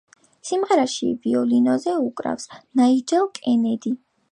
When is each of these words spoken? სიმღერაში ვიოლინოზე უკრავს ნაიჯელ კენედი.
სიმღერაში 0.51 1.09
ვიოლინოზე 1.25 1.95
უკრავს 2.07 2.51
ნაიჯელ 2.81 3.31
კენედი. 3.39 3.97